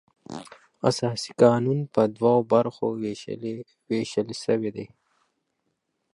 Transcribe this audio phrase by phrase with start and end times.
[0.89, 2.87] اساسي قانون پر دوو برخو
[3.89, 4.87] وېشل سوى دئ.